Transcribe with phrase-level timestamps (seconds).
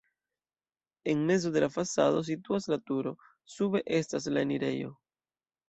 [1.05, 3.13] En mezo de la fasado situas la turo,
[3.59, 4.93] sube estas la enirejo.